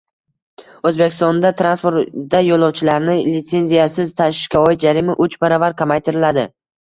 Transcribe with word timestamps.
O‘zbekistonda 0.91 1.51
transportda 1.59 2.39
yo‘lovchilarni 2.47 3.17
litsenziyasiz 3.35 4.11
tashishga 4.23 4.65
oid 4.71 4.87
jarima 4.89 5.17
uch 5.27 5.39
baravar 5.45 5.77
kamaytiriladi 5.83 6.47